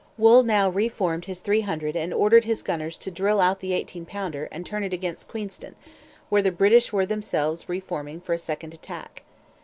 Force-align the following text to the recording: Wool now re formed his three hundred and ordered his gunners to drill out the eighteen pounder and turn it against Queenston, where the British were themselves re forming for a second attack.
Wool 0.17 0.41
now 0.41 0.67
re 0.67 0.89
formed 0.89 1.25
his 1.25 1.41
three 1.41 1.61
hundred 1.61 1.95
and 1.95 2.11
ordered 2.11 2.45
his 2.45 2.63
gunners 2.63 2.97
to 2.97 3.11
drill 3.11 3.39
out 3.39 3.59
the 3.59 3.71
eighteen 3.71 4.03
pounder 4.03 4.49
and 4.51 4.65
turn 4.65 4.83
it 4.83 4.93
against 4.93 5.27
Queenston, 5.27 5.75
where 6.27 6.41
the 6.41 6.49
British 6.51 6.91
were 6.91 7.05
themselves 7.05 7.69
re 7.69 7.79
forming 7.79 8.19
for 8.19 8.33
a 8.33 8.39
second 8.39 8.73
attack. 8.73 9.21